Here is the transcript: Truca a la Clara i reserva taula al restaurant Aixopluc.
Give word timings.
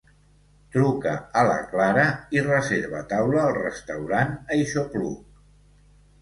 Truca 0.75 1.11
a 1.41 1.43
la 1.49 1.57
Clara 1.73 2.05
i 2.37 2.41
reserva 2.47 3.03
taula 3.13 3.43
al 3.43 3.53
restaurant 3.59 4.33
Aixopluc. 4.57 5.39